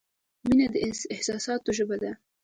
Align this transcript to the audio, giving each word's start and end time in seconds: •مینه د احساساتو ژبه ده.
•مینه 0.45 0.67
د 0.73 0.75
احساساتو 1.15 1.69
ژبه 1.77 1.97
ده. 2.03 2.11